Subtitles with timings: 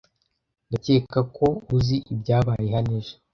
[0.67, 3.15] Ndakeka ko uzi ibyabaye hano ejo.